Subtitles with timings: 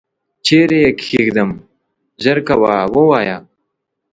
[0.45, 1.49] چیري یې کښېږدم؟
[2.23, 3.37] ژر کوه ووایه!